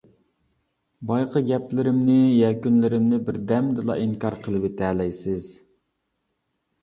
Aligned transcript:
بايىقى 1.09 1.41
گەپلىرىمنى، 1.49 2.15
يەكۈنلىرىمنى 2.37 3.19
بىردەمدىلا 3.27 3.97
ئىنكار 4.05 4.39
قىلىۋېتەلەيسىز. 4.47 5.51